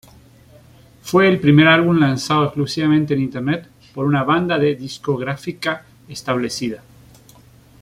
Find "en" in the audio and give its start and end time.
3.13-3.21